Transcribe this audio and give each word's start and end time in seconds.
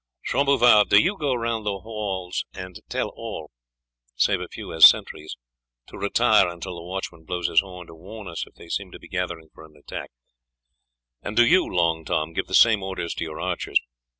Jean 0.25 0.47
Bouvard, 0.47 0.89
do 0.89 0.99
you 0.99 1.15
go 1.15 1.35
round 1.35 1.63
the 1.63 1.77
walls 1.77 2.43
and 2.55 2.79
tell 2.89 3.09
all, 3.09 3.51
save 4.15 4.41
a 4.41 4.47
few 4.47 4.73
as 4.73 4.89
sentries, 4.89 5.35
to 5.85 5.95
retire 5.95 6.47
until 6.47 6.73
the 6.75 6.81
watchman 6.83 7.23
blows 7.23 7.47
his 7.47 7.61
horn 7.61 7.85
to 7.85 7.93
warn 7.93 8.27
us 8.27 8.47
if 8.47 8.55
they 8.55 8.67
seem 8.67 8.91
to 8.91 8.97
be 8.99 9.07
gathering 9.07 9.49
for 9.53 9.63
an 9.63 9.75
attack; 9.77 10.09
and 11.21 11.37
do 11.37 11.45
you, 11.45 11.63
Long 11.71 12.03
Tom, 12.03 12.33
give 12.33 12.47
the 12.47 12.55
same 12.55 12.81
orders 12.81 13.13
to 13.13 13.23
your 13.23 13.39
archers. 13.39 13.79